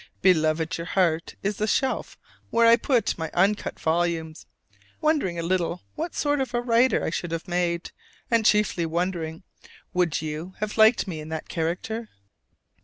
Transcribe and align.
Beloved, 0.23 0.79
your 0.79 0.85
heart 0.85 1.35
is 1.43 1.57
the 1.57 1.67
shelf 1.67 2.17
where 2.49 2.65
I 2.65 2.75
put 2.75 3.11
all 3.13 3.19
my 3.19 3.29
uncut 3.35 3.79
volumes, 3.79 4.47
wondering 4.99 5.37
a 5.37 5.43
little 5.43 5.83
what 5.93 6.15
sort 6.15 6.41
of 6.41 6.55
a 6.55 6.59
writer 6.61 7.03
I 7.03 7.11
should 7.11 7.29
have 7.29 7.47
made; 7.47 7.91
and 8.31 8.43
chiefly 8.43 8.87
wondering, 8.87 9.43
would 9.93 10.19
you 10.19 10.55
have 10.59 10.75
liked 10.79 11.07
me 11.07 11.19
in 11.19 11.29
that 11.29 11.49
character? 11.49 12.09